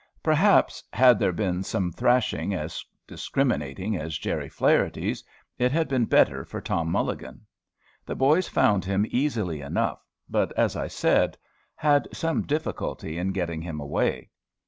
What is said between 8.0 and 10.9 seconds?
The boys found him easily enough, but, as I